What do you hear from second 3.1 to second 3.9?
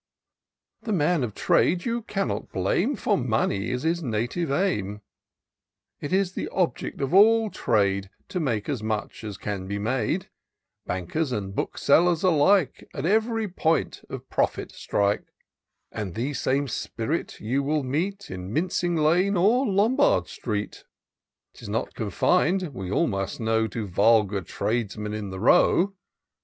money is